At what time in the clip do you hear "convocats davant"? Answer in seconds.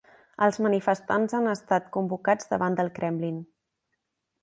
1.99-2.79